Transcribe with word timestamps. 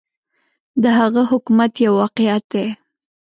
د 0.83 0.85
هغه 0.99 1.21
حکومت 1.31 1.71
یو 1.85 1.93
واقعیت 2.01 2.43
دی. 2.53 2.67